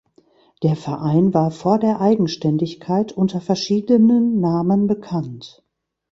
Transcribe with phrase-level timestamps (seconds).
[0.63, 5.63] Der Verein war vor der Eigenständigkeit unter verschiedenen Namen bekannt.